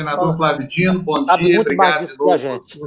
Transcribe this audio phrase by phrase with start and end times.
[0.00, 2.38] governador Flávio Dino, bom dia, obrigado de novo.
[2.38, 2.80] Gente.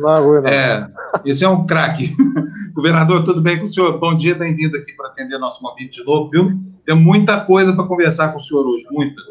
[0.45, 0.87] É,
[1.23, 2.13] esse é um craque.
[2.73, 3.99] governador, tudo bem com o senhor?
[3.99, 6.51] Bom dia, bem-vindo aqui para atender nosso convite de novo, viu?
[6.85, 9.21] Tem muita coisa para conversar com o senhor hoje, muita.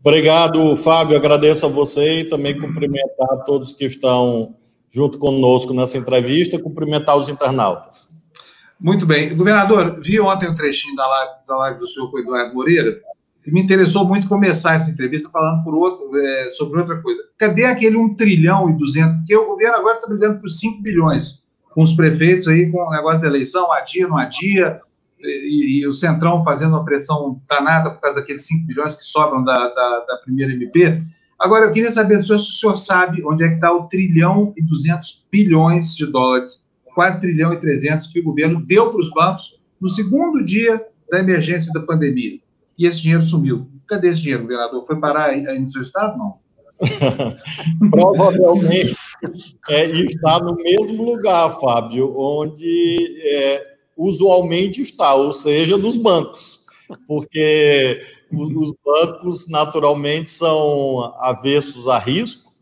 [0.00, 1.16] Obrigado, Fábio.
[1.16, 4.54] Agradeço a você e também cumprimentar todos que estão
[4.88, 8.14] junto conosco nessa entrevista, cumprimentar os internautas.
[8.80, 9.34] Muito bem.
[9.34, 13.00] Governador, vi ontem um trechinho da live, da live do senhor com o Eduardo Moreira
[13.52, 17.22] me interessou muito começar essa entrevista falando por outro, é, sobre outra coisa.
[17.38, 19.18] Cadê aquele 1 trilhão e 200?
[19.18, 22.90] Porque o governo agora está brigando por 5 bilhões, com os prefeitos aí, com o
[22.90, 24.80] negócio da eleição, adia, não adia,
[25.20, 29.42] e, e, o Centrão fazendo uma pressão danada por causa daqueles 5 bilhões que sobram
[29.42, 30.98] da, da, da primeira MP.
[31.38, 34.62] Agora, eu queria saber se o senhor sabe onde é que está o trilhão e
[34.62, 39.60] 200 bilhões de dólares, 4 trilhão e 300 que o governo deu para os bancos
[39.80, 42.40] no segundo dia da emergência da pandemia
[42.78, 43.70] e esse dinheiro sumiu.
[43.86, 44.86] Cadê esse dinheiro, governador?
[44.86, 46.18] Foi parar aí no seu estado?
[46.18, 46.38] Não.
[47.90, 48.94] Provavelmente
[49.70, 56.64] é, está no mesmo lugar, Fábio, onde é, usualmente está, ou seja, nos bancos,
[57.08, 62.52] porque os bancos naturalmente são avessos a risco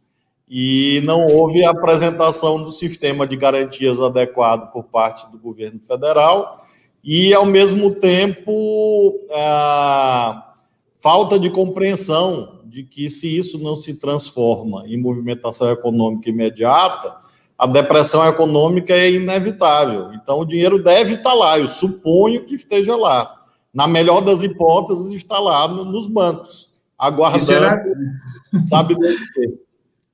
[0.48, 6.64] e não houve apresentação do sistema de garantias adequado por parte do governo federal
[7.04, 10.54] e, ao mesmo tempo, a
[10.98, 17.14] falta de compreensão de que, se isso não se transforma em movimentação econômica imediata,
[17.58, 20.14] a depressão econômica é inevitável.
[20.14, 23.38] Então, o dinheiro deve estar lá, eu suponho que esteja lá.
[23.72, 27.84] Na melhor das hipóteses, está lá nos bancos, aguardando, será...
[28.64, 29.58] sabe do quê.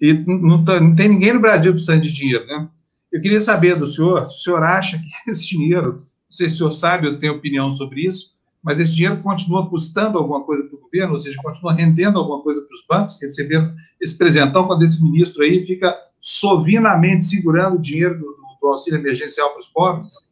[0.00, 2.68] E não, tá, não tem ninguém no Brasil precisando de dinheiro, né?
[3.12, 6.54] Eu queria saber do senhor, se o senhor acha que esse dinheiro não sei se
[6.54, 10.62] o senhor sabe, eu tenho opinião sobre isso, mas esse dinheiro continua custando alguma coisa
[10.64, 14.66] para o governo, ou seja, continua rendendo alguma coisa para os bancos, recebendo esse presentão,
[14.66, 19.66] quando esse ministro aí fica sovinamente segurando o dinheiro do, do auxílio emergencial para os
[19.66, 20.30] pobres?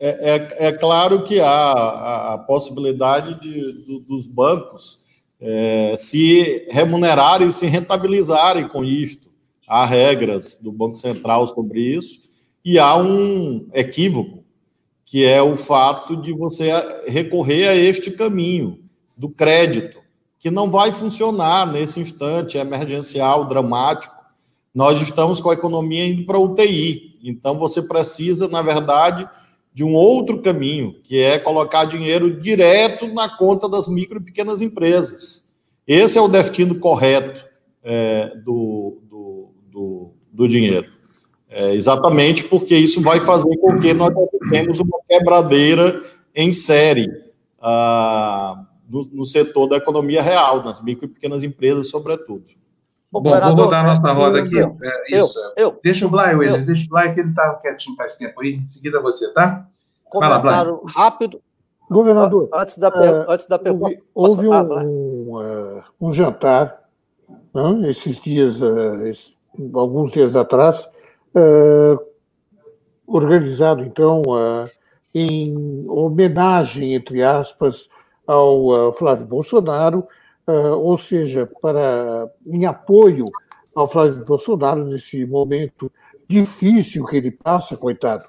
[0.00, 4.98] É, é, é, claro que há a, a possibilidade de, do, dos bancos
[5.40, 9.28] é, se remunerarem se rentabilizarem com isto.
[9.68, 12.22] Há regras do Banco Central sobre isso,
[12.64, 14.42] e há um equívoco
[15.10, 16.70] que é o fato de você
[17.06, 18.80] recorrer a este caminho
[19.16, 20.00] do crédito,
[20.38, 24.14] que não vai funcionar nesse instante, é emergencial, dramático.
[24.74, 29.26] Nós estamos com a economia indo para UTI, então você precisa, na verdade,
[29.72, 34.60] de um outro caminho, que é colocar dinheiro direto na conta das micro e pequenas
[34.60, 35.54] empresas.
[35.86, 37.46] Esse é o destino correto
[37.82, 40.97] é, do, do, do, do dinheiro.
[41.50, 44.12] É, exatamente porque isso vai fazer com que nós
[44.50, 46.02] tenhamos uma quebradeira
[46.34, 47.08] em série
[47.60, 52.44] ah, no, no, setor da economia real, nas micro e pequenas empresas, sobretudo.
[53.10, 54.58] Bom, vou rodar a nossa roda aqui.
[54.58, 55.38] Eu, é, isso.
[55.56, 58.56] Eu, deixa o Blay, William, deixa o Blay, que ele está quietinho faz tempo aí.
[58.56, 59.66] Em seguida você, tá?
[60.04, 61.40] Comentário Fala, rápido.
[61.90, 63.98] Governador, antes da, é, antes da pergunta.
[64.14, 66.82] Houve, houve um, um, uh, um, jantar,
[67.54, 69.34] né, esses dias, uh, esse,
[69.72, 70.86] alguns dias atrás,
[73.08, 74.68] organizado, então, uh,
[75.14, 77.88] em homenagem, entre aspas,
[78.26, 80.06] ao uh, Flávio Bolsonaro,
[80.80, 83.26] ou seja, para, em apoio
[83.74, 85.92] ao Flávio Bolsonaro nesse momento
[86.26, 88.24] difícil que ele passa, coitado.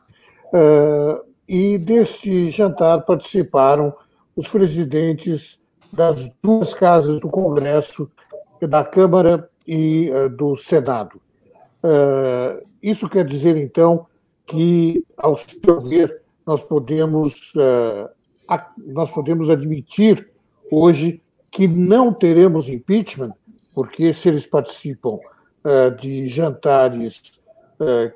[1.47, 3.93] e deste jantar participaram
[4.35, 5.57] os presidentes
[5.93, 8.11] das duas casas do Congresso,
[8.67, 11.21] da Câmara e do Senado.
[11.83, 14.05] Uh, isso quer dizer, então,
[14.45, 18.09] que, ao seu ver, nós podemos, uh,
[18.77, 20.29] nós podemos admitir
[20.71, 23.33] hoje que não teremos impeachment,
[23.73, 27.37] porque se eles participam uh, de jantares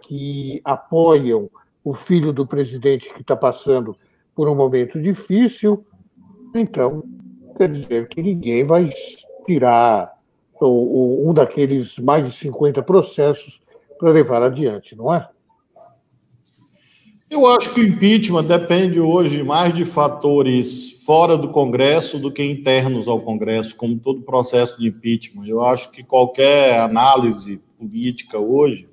[0.01, 1.49] que apoiam
[1.85, 3.95] o filho do presidente que está passando
[4.35, 5.85] por um momento difícil,
[6.53, 7.01] então
[7.55, 8.89] quer dizer que ninguém vai
[9.45, 10.13] tirar
[10.61, 13.62] um daqueles mais de 50 processos
[14.03, 15.29] para levar adiante, não é?
[17.31, 22.43] Eu acho que o impeachment depende hoje mais de fatores fora do Congresso do que
[22.43, 25.47] internos ao Congresso, como todo processo de impeachment.
[25.47, 28.89] Eu acho que qualquer análise política hoje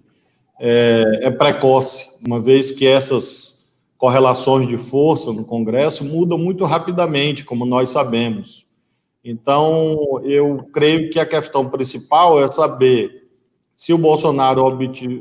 [0.60, 3.68] é, é precoce, uma vez que essas
[3.98, 8.64] correlações de força no Congresso mudam muito rapidamente, como nós sabemos.
[9.24, 13.19] Então, eu creio que a questão principal é saber
[13.80, 14.78] se o Bolsonaro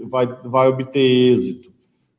[0.10, 1.72] vai, vai obter êxito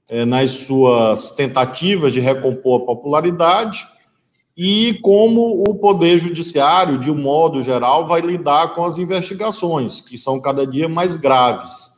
[0.08, 3.86] é, nas suas tentativas de recompor a popularidade
[4.56, 10.16] e como o Poder Judiciário, de um modo geral, vai lidar com as investigações, que
[10.16, 11.90] são cada dia mais graves.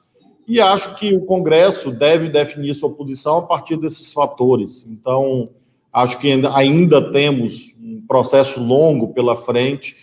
[0.49, 4.85] E acho que o Congresso deve definir sua posição a partir desses fatores.
[4.89, 5.51] Então,
[5.93, 9.95] acho que ainda temos um processo longo pela frente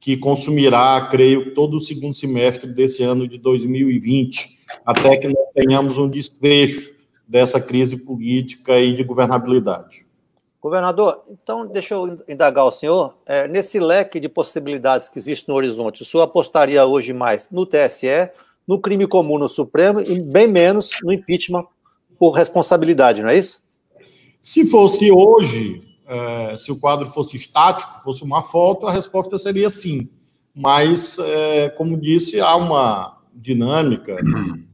[0.00, 5.98] que consumirá, creio, todo o segundo semestre desse ano de 2020, até que nós tenhamos
[5.98, 6.94] um desfecho
[7.26, 10.06] dessa crise política e de governabilidade.
[10.60, 13.16] Governador, então deixa eu indagar o senhor.
[13.24, 17.64] É, nesse leque de possibilidades que existe no horizonte, o senhor apostaria hoje mais no
[17.64, 18.30] TSE,
[18.66, 21.64] no crime comum no Supremo e bem menos no impeachment
[22.18, 23.62] por responsabilidade, não é isso?
[24.42, 29.70] Se fosse hoje, é, se o quadro fosse estático, fosse uma foto, a resposta seria
[29.70, 30.08] sim.
[30.54, 34.16] Mas, é, como disse, há uma dinâmica.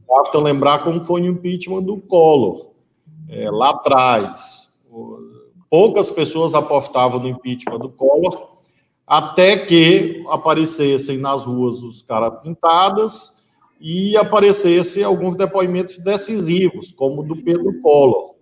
[0.07, 2.71] Basta lembrar como foi o impeachment do Collor,
[3.29, 4.65] é, lá atrás
[5.75, 8.59] poucas pessoas apostavam no impeachment do Collor,
[9.05, 13.45] até que aparecessem nas ruas os caras pintadas
[13.79, 18.34] e aparecessem alguns depoimentos decisivos, como o do Pedro Collor,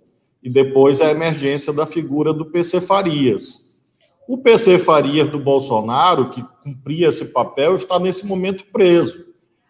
[0.43, 3.73] e depois a emergência da figura do PC Farias.
[4.27, 9.25] O PC Farias do Bolsonaro, que cumpria esse papel, está nesse momento preso.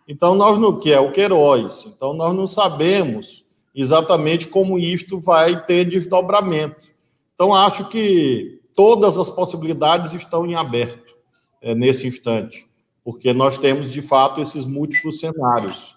[0.08, 5.64] Então, nós não, que é o Queiroz, então nós não sabemos exatamente como isto vai
[5.66, 6.88] ter desdobramento.
[7.34, 11.16] Então, acho que todas as possibilidades estão em aberto
[11.62, 12.68] é, nesse instante,
[13.04, 15.96] porque nós temos, de fato, esses múltiplos cenários,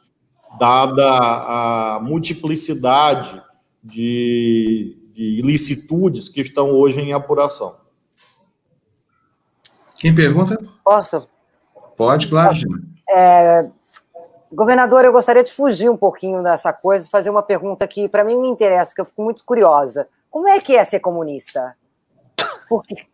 [0.59, 3.43] dada a multiplicidade
[3.87, 7.77] de, de ilicitudes que estão hoje em apuração.
[9.99, 10.59] Quem pergunta?
[10.85, 11.27] Posso?
[11.97, 12.57] Pode, claro.
[13.09, 13.71] É,
[14.53, 18.25] governador, eu gostaria de fugir um pouquinho dessa coisa e fazer uma pergunta que, para
[18.25, 20.09] mim, me interessa, que eu fico muito curiosa.
[20.31, 21.77] Como é que é ser comunista?
[22.69, 23.07] Porque...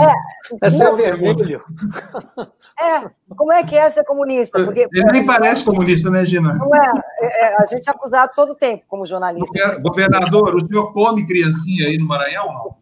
[0.00, 1.62] É, é ser vermelho.
[2.80, 4.64] É, como é que é ser comunista?
[4.64, 6.54] Porque, Ele nem parece comunista, né, Gina?
[6.54, 9.78] Não é, é, é, a gente é acusado todo o tempo como jornalista.
[9.78, 12.46] Governador, o senhor come criancinha aí no Maranhão?
[12.46, 12.76] Não?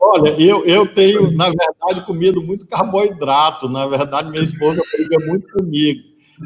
[0.00, 3.68] Olha, eu, eu tenho, na verdade, comido muito carboidrato.
[3.68, 6.02] Na verdade, minha esposa briga muito comigo.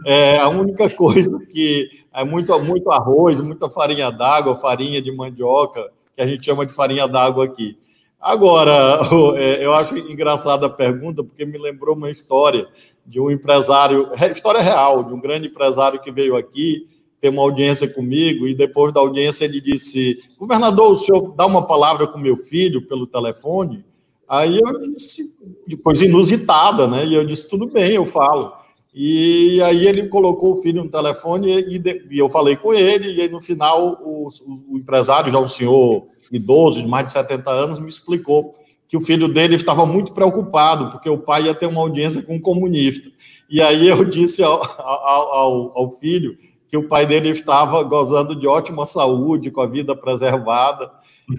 [0.06, 5.90] É a única coisa que é muito, muito arroz, muita farinha d'água, farinha de mandioca,
[6.14, 7.78] que a gente chama de farinha d'água aqui.
[8.20, 9.00] Agora,
[9.38, 12.66] é, eu acho engraçada a pergunta, porque me lembrou uma história
[13.06, 16.86] de um empresário, história real, de um grande empresário que veio aqui
[17.20, 21.66] ter uma audiência comigo, e depois da audiência ele disse: Governador, o senhor dá uma
[21.66, 23.84] palavra com meu filho pelo telefone?
[24.28, 25.34] Aí eu disse,
[25.82, 27.04] coisa inusitada, né?
[27.04, 28.52] E eu disse: tudo bem, eu falo.
[28.92, 33.28] E aí ele colocou o filho no telefone e, eu falei com ele, e aí
[33.28, 37.78] no final o, o, o, empresário, já um senhor idoso de mais de 70 anos,
[37.78, 38.54] me explicou
[38.90, 42.34] que o filho dele estava muito preocupado, porque o pai ia ter uma audiência com
[42.34, 43.08] um comunista.
[43.48, 46.36] E aí eu disse ao, ao, ao, filho
[46.68, 50.90] que o pai dele estava gozando de ótima saúde, com a vida preservada.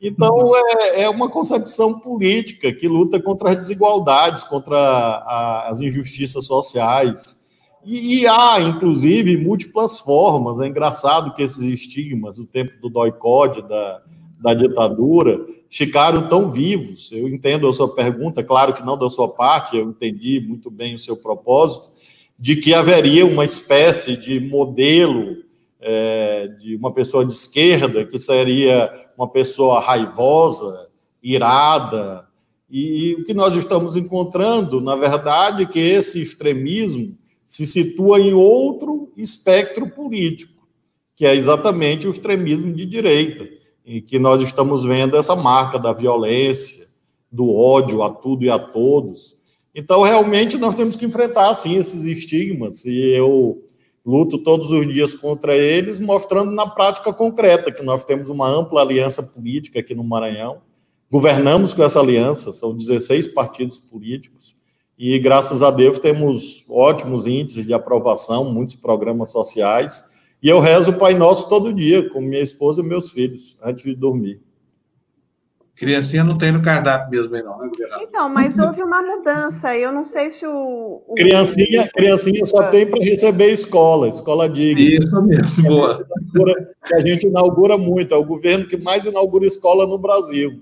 [0.01, 6.45] Então, é, é uma concepção política que luta contra as desigualdades, contra a, as injustiças
[6.45, 7.41] sociais.
[7.83, 10.61] E, e, há, inclusive, múltiplas formas.
[10.61, 14.01] É engraçado que esses estigmas, do tempo do doicode, da,
[14.41, 17.11] da ditadura, ficaram tão vivos.
[17.11, 20.95] Eu entendo a sua pergunta, claro que não da sua parte, eu entendi muito bem
[20.95, 21.91] o seu propósito,
[22.37, 25.37] de que haveria uma espécie de modelo
[25.79, 30.87] é, de uma pessoa de esquerda que seria uma pessoa raivosa,
[31.21, 32.27] irada,
[32.69, 38.19] e, e o que nós estamos encontrando, na verdade, é que esse extremismo se situa
[38.19, 40.67] em outro espectro político,
[41.15, 43.45] que é exatamente o extremismo de direita,
[43.85, 46.87] em que nós estamos vendo essa marca da violência,
[47.31, 49.35] do ódio a tudo e a todos.
[49.73, 53.63] Então, realmente, nós temos que enfrentar, sim, esses estigmas, e eu
[54.05, 58.81] luto todos os dias contra eles, mostrando na prática concreta que nós temos uma ampla
[58.81, 60.61] aliança política aqui no Maranhão,
[61.09, 64.55] governamos com essa aliança, são 16 partidos políticos,
[65.03, 70.03] e graças a Deus temos ótimos índices de aprovação, muitos programas sociais.
[70.41, 73.83] E eu rezo o Pai Nosso todo dia, com minha esposa e meus filhos, antes
[73.83, 74.41] de dormir.
[75.75, 78.07] Criancinha não tem no cardápio mesmo, não, né, governador?
[78.07, 79.75] Então, mas houve uma mudança.
[79.75, 81.01] Eu não sei se o.
[81.07, 81.15] o...
[81.15, 84.79] Criancinha, criancinha só tem para receber escola, escola digna.
[84.79, 86.05] Isso mesmo, boa.
[86.85, 90.61] Que a gente inaugura muito, é o governo que mais inaugura escola no Brasil.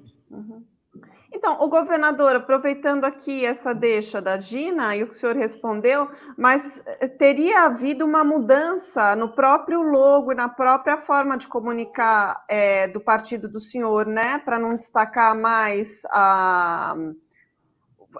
[1.39, 6.09] Então, o governador, aproveitando aqui essa deixa da Gina e o que o senhor respondeu,
[6.37, 12.43] mas eh, teria havido uma mudança no próprio logo e na própria forma de comunicar
[12.49, 14.39] é, do partido do senhor, né?
[14.39, 16.93] Para não destacar mais a,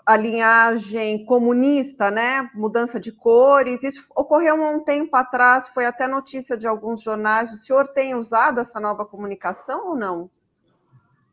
[0.05, 2.49] a linhagem comunista, né?
[2.55, 3.83] Mudança de cores.
[3.83, 7.51] Isso ocorreu há um tempo atrás, foi até notícia de alguns jornais.
[7.51, 10.31] O senhor tem usado essa nova comunicação ou não?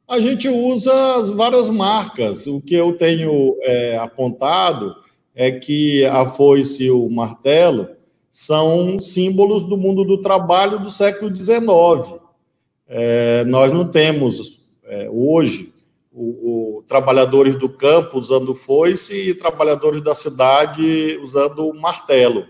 [0.09, 2.47] A gente usa as várias marcas.
[2.47, 4.95] O que eu tenho é, apontado
[5.35, 7.89] é que a foice e o martelo
[8.31, 12.21] são símbolos do mundo do trabalho do século XIX.
[12.87, 15.75] É, nós não temos é, hoje
[16.13, 22.47] o, o, trabalhadores do campo usando foice e trabalhadores da cidade usando martelo.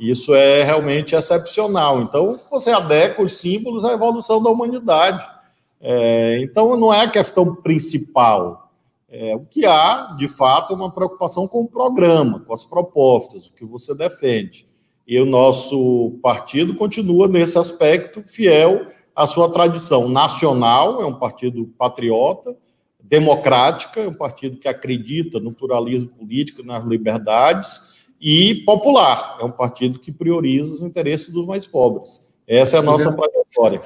[0.00, 2.02] Isso é realmente excepcional.
[2.02, 5.37] Então, você adequa os símbolos à evolução da humanidade.
[5.80, 8.72] É, então, não é a questão principal.
[9.08, 13.46] É, o que há, de fato, é uma preocupação com o programa, com as propostas,
[13.46, 14.68] o que você defende.
[15.06, 21.72] E o nosso partido continua nesse aspecto fiel à sua tradição nacional, é um partido
[21.78, 22.54] patriota,
[23.02, 29.50] democrática, é um partido que acredita no pluralismo político, nas liberdades, e popular, é um
[29.50, 32.28] partido que prioriza os interesses dos mais pobres.
[32.46, 33.80] Essa é a nossa trajetória.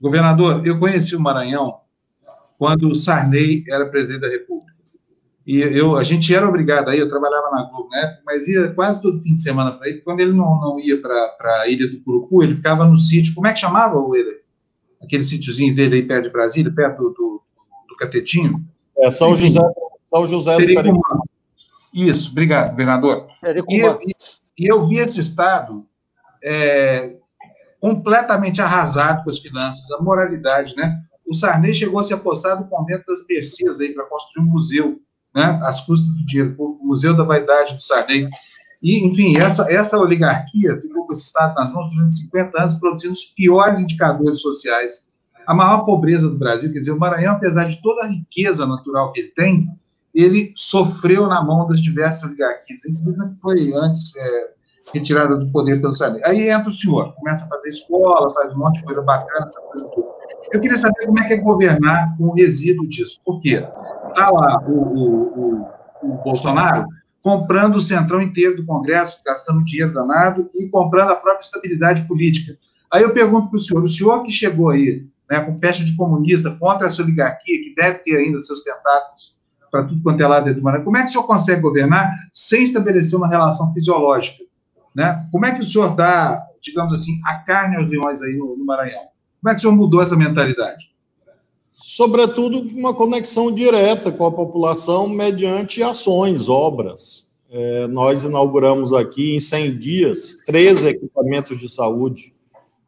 [0.00, 1.80] Governador, eu conheci o Maranhão
[2.58, 4.78] quando o Sarney era presidente da República.
[5.46, 8.70] E eu, a gente era obrigado aí, eu trabalhava na Globo na época, mas ia
[8.74, 10.02] quase todo fim de semana para ele.
[10.02, 13.34] Quando ele não, não ia para a ilha do Curucu, ele ficava no sítio.
[13.34, 14.42] Como é que chamava o ele?
[15.02, 17.42] Aquele sítiozinho dele aí perto de Brasília, perto do, do,
[17.88, 18.62] do Catetinho?
[18.98, 19.60] É, São Enfim, José,
[20.12, 21.00] São José do Pericumã.
[21.94, 23.26] Isso, obrigado, governador.
[23.70, 23.98] E eu,
[24.58, 25.86] e eu vi esse estado
[26.44, 27.16] é,
[27.80, 31.00] completamente arrasado com as finanças, a moralidade, né?
[31.26, 35.00] O Sarney chegou a se apossar do convento das Mercês aí para construir um museu,
[35.34, 35.60] né?
[35.62, 38.28] Às custas do dinheiro, o Museu da Vaidade do Sarney.
[38.82, 43.12] E, enfim, essa, essa oligarquia ficou com esse Estado nas mãos durante 50 anos, produzindo
[43.12, 45.08] os piores indicadores sociais.
[45.46, 49.12] A maior pobreza do Brasil, quer dizer, o Maranhão, apesar de toda a riqueza natural
[49.12, 49.68] que ele tem,
[50.14, 52.84] ele sofreu na mão das diversas oligarquias.
[52.84, 54.50] Inclusive, foi antes é,
[54.92, 56.20] retirada do poder pelo Sarney.
[56.24, 59.60] Aí entra o senhor, começa a fazer escola, faz um monte de coisa bacana, essa
[59.60, 60.08] coisa toda.
[60.52, 63.20] Eu queria saber como é que é governar com o resíduo disso.
[63.24, 63.66] Por quê?
[64.08, 65.66] Está lá o, o, o,
[66.02, 66.86] o, Bolsonaro
[67.22, 72.56] comprando o centrão inteiro do Congresso, gastando dinheiro danado e comprando a própria estabilidade política.
[72.90, 75.94] Aí eu pergunto para o senhor, o senhor que chegou aí né, com peste de
[75.94, 79.36] comunista contra essa oligarquia, que deve ter ainda seus tentáculos
[79.70, 82.62] para tudo quanto é lado do Maranhão, como é que o senhor consegue governar sem
[82.62, 84.47] estabelecer uma relação fisiológica
[84.98, 85.28] né?
[85.30, 89.04] Como é que o senhor dá, digamos assim, a carne aos leões aí no, Maranhão?
[89.40, 90.90] Como é que o senhor mudou essa mentalidade?
[91.72, 97.28] Sobretudo uma conexão direta com a população mediante ações, obras.
[97.48, 102.34] É, nós inauguramos aqui em 100 dias 13 equipamentos de saúde.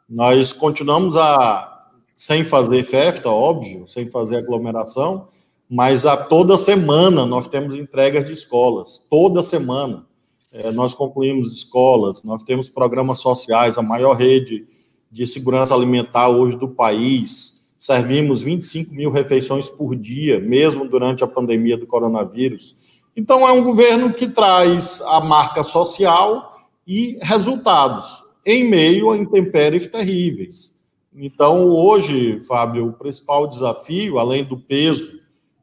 [0.08, 5.28] Nós continuamos a, sem fazer festa, óbvio, sem fazer aglomeração,
[5.70, 10.09] mas a toda semana nós temos entregas de escolas, toda semana.
[10.52, 14.66] É, nós concluímos escolas, nós temos programas sociais, a maior rede
[15.10, 17.68] de segurança alimentar hoje do país.
[17.78, 22.76] Servimos 25 mil refeições por dia, mesmo durante a pandemia do coronavírus.
[23.16, 29.86] Então, é um governo que traz a marca social e resultados, em meio a intempéries
[29.86, 30.78] terríveis.
[31.14, 35.20] Então, hoje, Fábio, o principal desafio, além do peso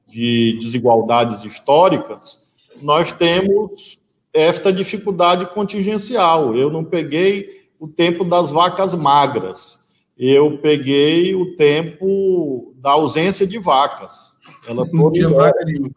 [0.08, 2.48] de desigualdades históricas,
[2.82, 3.98] nós temos
[4.34, 6.55] esta dificuldade contingencial.
[6.55, 13.60] Eu não peguei o tempo das vacas magras, eu peguei o tempo da ausência de
[13.60, 14.36] vacas.
[14.67, 15.91] Ela não tinha vaca nenhuma.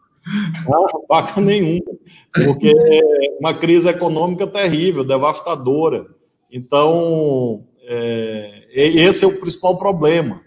[0.69, 1.81] Não, vaca nenhuma,
[2.45, 6.05] porque é uma crise econômica terrível, devastadora.
[6.51, 10.41] Então, é, esse é o principal problema.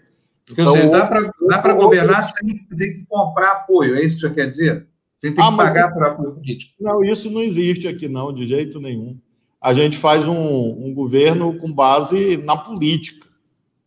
[0.49, 4.47] Então, dizer, dá para governar sem ter que comprar apoio, é isso que você quer
[4.47, 4.87] dizer?
[5.17, 6.73] Você tem que ah, pagar para apoio político.
[6.79, 9.17] Não, isso não existe aqui, não, de jeito nenhum.
[9.61, 13.27] A gente faz um, um governo com base na política.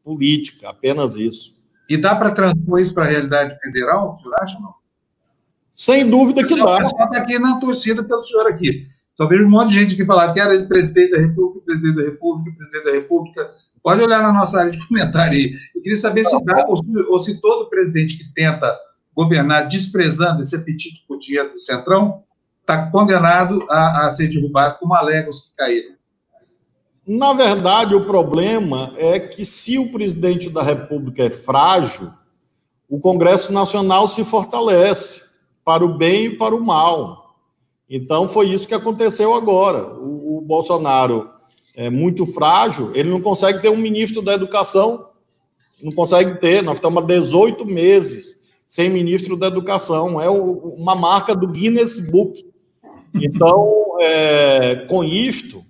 [0.03, 1.57] Política, apenas isso.
[1.89, 4.75] E dá para transpor isso para a realidade federal, o senhor acha, não?
[5.73, 6.65] Sem dúvida que dá.
[6.65, 8.89] O pessoal está aqui na torcida pelo senhor aqui.
[9.17, 12.57] Talvez um monte de gente que falar que era presidente da República, presidente da República,
[12.57, 13.55] presidente da República.
[13.83, 15.55] Pode olhar na nossa área de comentário aí.
[15.75, 18.77] Eu queria saber se dá, ou se, ou se todo presidente que tenta
[19.15, 22.23] governar desprezando esse apetite dinheiro do Centrão,
[22.61, 25.95] está condenado a, a, ser derrubado como alegam os que caíram.
[27.07, 32.13] Na verdade, o problema é que se o presidente da República é frágil,
[32.89, 35.29] o Congresso Nacional se fortalece.
[35.65, 37.37] para o bem e para o mal.
[37.91, 39.87] Então, foi isso que aconteceu agora.
[39.95, 41.31] O, o Bolsonaro
[41.75, 45.11] é muito frágil, ele não consegue ter um ministro da educação,
[45.83, 46.63] não consegue ter.
[46.63, 48.38] Nós estamos há 18 meses
[48.69, 50.21] sem ministro da educação.
[50.21, 52.45] É uma marca do Guinness Book.
[53.15, 55.65] Então, é, com isto,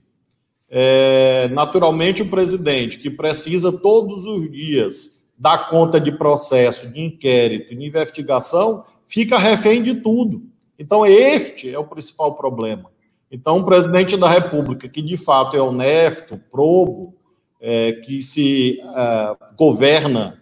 [0.68, 7.74] é, naturalmente, o presidente, que precisa todos os dias dar conta de processo, de inquérito,
[7.74, 10.42] de investigação, fica refém de tudo.
[10.76, 12.90] Então, este é o principal problema.
[13.30, 17.14] Então, o presidente da República, que de fato é honesto, probo,
[17.60, 20.40] é, que se é, governa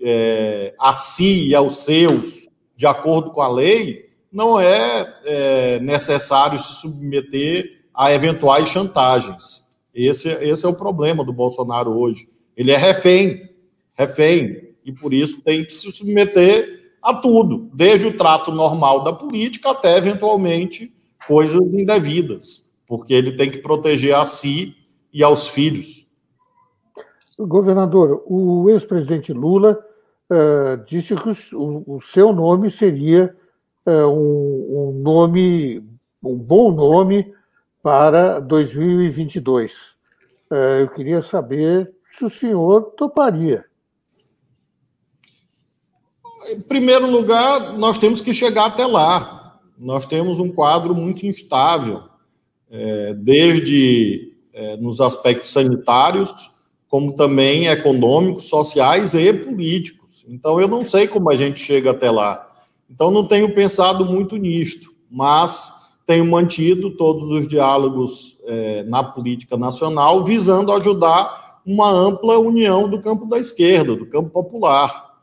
[0.00, 6.60] é, a si e aos seus de acordo com a lei, não é, é necessário
[6.60, 9.66] se submeter a eventuais chantagens.
[9.92, 12.28] Esse, esse é o problema do Bolsonaro hoje.
[12.56, 13.50] Ele é refém,
[13.94, 19.12] refém, e por isso tem que se submeter a tudo, desde o trato normal da
[19.12, 20.94] política até, eventualmente,
[21.26, 24.76] coisas indevidas, porque ele tem que proteger a si
[25.12, 26.06] e aos filhos.
[27.36, 29.78] Governador, o ex-presidente Lula
[30.30, 33.36] uh, disse que o, o, seu nome seria
[33.86, 35.82] uh, um, um nome,
[36.22, 37.32] um bom nome
[37.82, 39.72] para 2022.
[39.72, 43.64] Uh, eh, eu queria saber se o senhor toparia.
[46.50, 49.58] Em primeiro lugar, nós temos que chegar até lá.
[49.76, 52.04] Nós temos um quadro muito instável,
[52.70, 56.50] é, desde é, nos aspectos sanitários,
[56.88, 59.97] como também econômicos, sociais e políticos.
[60.28, 62.46] Então, eu não sei como a gente chega até lá.
[62.90, 69.56] Então, não tenho pensado muito nisto, mas tenho mantido todos os diálogos é, na política
[69.56, 75.18] nacional, visando ajudar uma ampla união do campo da esquerda, do campo popular.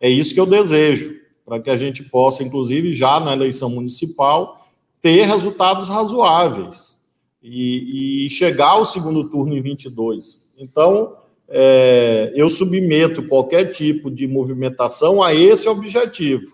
[0.00, 1.14] É isso que eu desejo,
[1.44, 4.66] para que a gente possa, inclusive, já na eleição municipal,
[5.02, 6.98] ter resultados razoáveis
[7.42, 10.40] e, e chegar ao segundo turno em 22.
[10.56, 11.16] Então,
[11.50, 16.44] é, eu submeto qualquer tipo de movimentação a esse objetivo: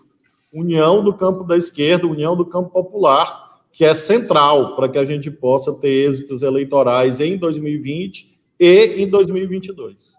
[0.51, 5.05] união do campo da esquerda, união do campo popular, que é central para que a
[5.05, 10.17] gente possa ter êxitos eleitorais em 2020 e em 2022.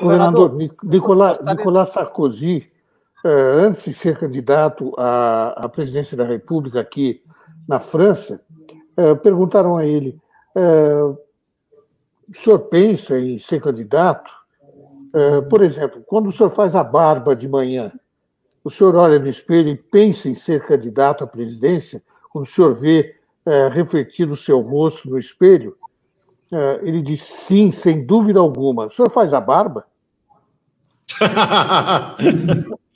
[0.00, 2.66] Governador, Nicolas, Nicolas Sarkozy,
[3.24, 7.22] é, antes de ser candidato à, presidência da República aqui
[7.68, 8.40] na França,
[8.96, 10.18] é, perguntaram a ele:
[10.56, 11.25] é,
[12.28, 14.30] o senhor pensa em ser candidato?
[15.14, 17.92] É, por exemplo, quando o senhor faz a barba de manhã,
[18.62, 22.02] o senhor olha no espelho e pensa em ser candidato à presidência?
[22.30, 23.14] Quando o senhor vê
[23.46, 25.76] é, refletido o seu rosto no espelho?
[26.52, 28.86] É, ele diz sim, sem dúvida alguma.
[28.86, 29.86] O senhor faz a barba?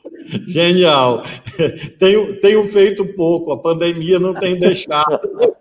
[0.46, 1.22] Genial.
[1.98, 5.20] Tenho, tenho feito pouco, a pandemia não tem deixado.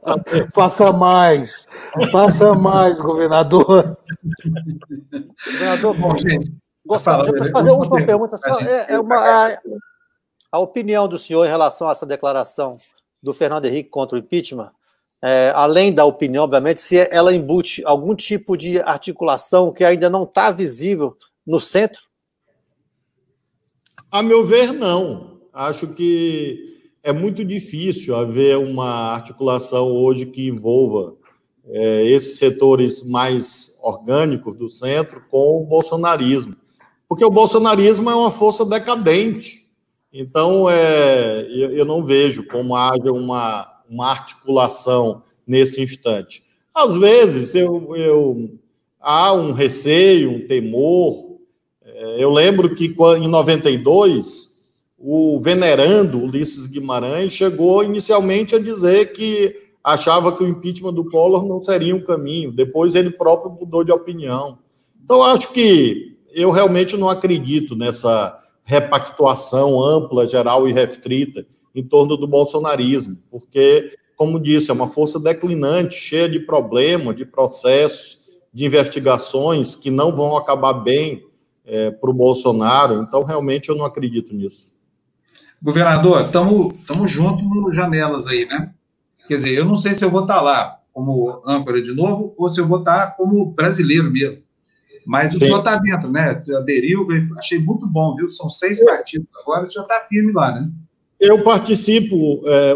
[0.54, 1.68] Faça mais,
[2.12, 3.98] faça mais, governador.
[5.46, 6.52] Governador, bom, gente.
[6.86, 8.38] Gostaria de fazer uma última pergunta.
[8.38, 9.60] Só, é, é uma, a,
[10.52, 12.78] a, opinião do senhor em relação a essa declaração
[13.22, 14.72] do Fernando Henrique contra o impeachment,
[15.24, 20.24] é, além da opinião, obviamente, se ela embute algum tipo de articulação que ainda não
[20.24, 22.10] está visível no centro
[24.12, 25.40] a meu ver, não.
[25.54, 31.16] Acho que é muito difícil haver uma articulação hoje que envolva
[31.70, 36.56] é, esses setores mais orgânicos do centro com o bolsonarismo.
[37.08, 39.66] Porque o bolsonarismo é uma força decadente.
[40.12, 46.44] Então, é, eu, eu não vejo como haja uma, uma articulação nesse instante.
[46.74, 48.52] Às vezes, eu, eu,
[49.00, 51.38] há um receio, um temor,
[51.84, 59.69] é, eu lembro que em 92, o venerando Ulisses Guimarães chegou inicialmente a dizer que
[59.84, 62.52] achava que o impeachment do Collor não seria um caminho.
[62.52, 64.60] Depois ele próprio mudou de opinião.
[65.04, 72.16] Então, acho que eu realmente não acredito nessa repactuação ampla, geral e restrita em torno
[72.16, 78.20] do bolsonarismo, porque, como disse, é uma força declinante, cheia de problemas, de processos,
[78.54, 81.26] de investigações que não vão acabar bem
[81.66, 83.02] é, para o Bolsonaro.
[83.02, 84.70] Então, realmente, eu não acredito nisso.
[85.62, 88.74] Governador, estamos juntos no janelas aí, né?
[89.30, 92.50] Quer dizer, eu não sei se eu vou estar lá como âncora de novo ou
[92.50, 94.42] se eu vou estar como brasileiro mesmo.
[95.06, 95.38] Mas Sim.
[95.38, 96.42] o senhor está dentro, né?
[96.58, 98.32] Aderiu, achei muito bom, viu?
[98.32, 100.68] São seis partidos agora, o senhor está firme lá, né?
[101.20, 102.74] Eu participo é,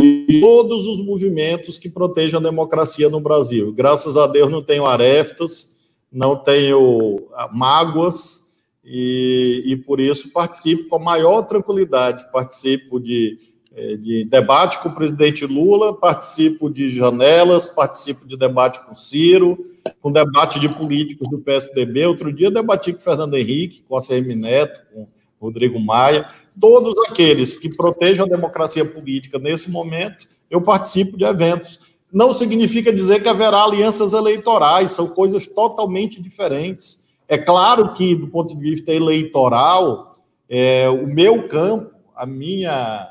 [0.00, 3.72] de todos os movimentos que protejam a democracia no Brasil.
[3.72, 5.80] Graças a Deus não tenho arestas,
[6.12, 8.48] não tenho ah, mágoas
[8.84, 12.30] e, e por isso participo com a maior tranquilidade.
[12.30, 18.94] Participo de de debate com o presidente Lula, participo de janelas, participo de debate com
[18.94, 19.64] Ciro,
[20.00, 22.04] com debate de políticos do PSDB.
[22.06, 25.06] Outro dia debati com Fernando Henrique, com a CM Neto, com
[25.40, 26.28] Rodrigo Maia.
[26.60, 31.78] Todos aqueles que protejam a democracia política nesse momento, eu participo de eventos.
[32.12, 37.08] Não significa dizer que haverá alianças eleitorais, são coisas totalmente diferentes.
[37.28, 43.09] É claro que, do ponto de vista eleitoral, é, o meu campo, a minha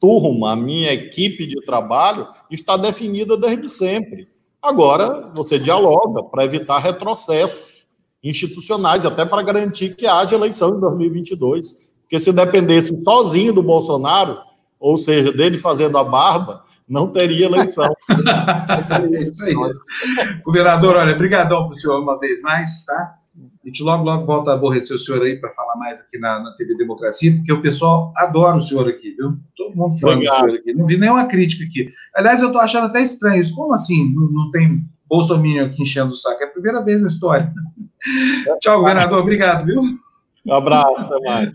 [0.00, 4.28] turma, a minha equipe de trabalho está definida desde sempre.
[4.62, 7.86] Agora, você dialoga para evitar retrocessos
[8.22, 11.76] institucionais, até para garantir que haja eleição em 2022.
[12.02, 14.38] Porque se dependesse sozinho do Bolsonaro,
[14.78, 17.92] ou seja, dele fazendo a barba, não teria eleição.
[18.08, 19.54] é isso aí.
[20.44, 23.18] Governador, olha, brigadão para o senhor uma vez mais, tá?
[23.64, 26.42] A gente logo, logo volta a aborrecer o senhor aí para falar mais aqui na,
[26.42, 29.36] na TV Democracia, porque o pessoal adora o senhor aqui, viu?
[29.56, 30.72] Todo mundo fã do senhor aqui.
[30.72, 31.92] Não vi nenhuma crítica aqui.
[32.14, 33.54] Aliás, eu estou achando até estranho isso.
[33.54, 36.42] Como assim não, não tem Bolsonaro aqui enchendo o saco?
[36.42, 37.52] É a primeira vez na história.
[38.60, 39.20] Tchau, governador.
[39.20, 39.82] Obrigado, viu?
[40.46, 41.52] Um abraço, até mais.